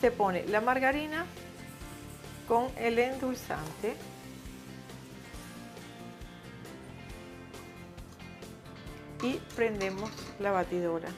[0.00, 1.26] Se pone la margarina
[2.48, 3.94] con el endulzante.
[9.22, 11.10] Y prendemos la batidora.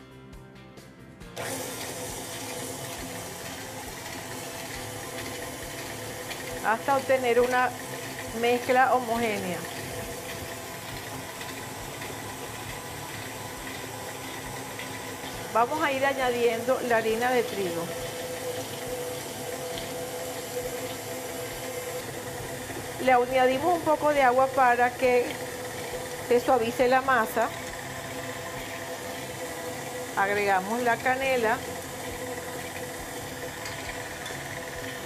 [6.67, 7.71] Hasta obtener una
[8.41, 9.59] mezcla homogénea.
[15.55, 17.85] Vamos a ir añadiendo la harina de trigo.
[23.05, 25.25] Le añadimos un poco de agua para que
[26.29, 27.49] se suavice la masa.
[30.17, 31.57] Agregamos la canela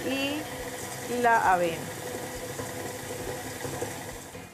[0.07, 0.41] y
[1.21, 1.77] la avena.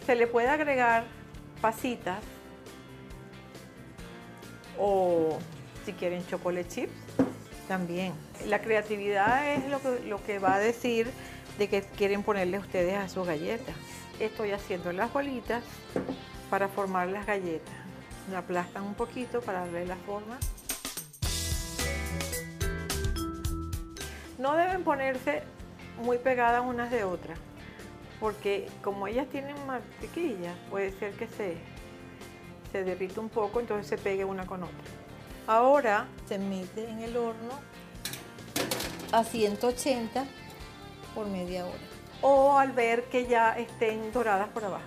[0.06, 1.04] Se le puede agregar
[1.62, 2.20] pasitas
[4.80, 5.38] o
[5.86, 6.94] si quieren chocolate chips
[7.68, 8.14] también.
[8.48, 11.12] La creatividad es lo que, lo que va a decir
[11.58, 13.76] de que quieren ponerle ustedes a sus galletas.
[14.20, 15.64] Estoy haciendo las bolitas
[16.50, 17.74] para formar las galletas.
[18.32, 20.38] La aplastan un poquito para darle la forma.
[24.38, 25.44] No deben ponerse
[26.02, 27.38] muy pegadas unas de otras,
[28.20, 31.58] porque como ellas tienen mantequilla, puede ser que se,
[32.72, 34.78] se derrita un poco, entonces se pegue una con otra.
[35.48, 37.60] Ahora se mete en el horno
[39.12, 40.26] a 180
[41.14, 41.80] por media hora.
[42.22, 44.84] O al ver que ya estén doradas por abajo.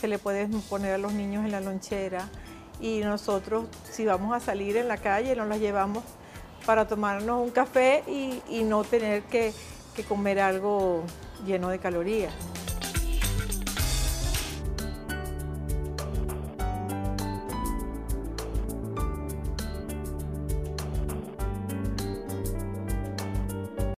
[0.00, 2.28] Se le puede poner a los niños en la lonchera
[2.80, 6.02] y nosotros si vamos a salir en la calle nos las llevamos
[6.64, 9.52] para tomarnos un café y, no tener que
[10.08, 11.04] comer algo
[11.44, 12.32] lleno de calorías.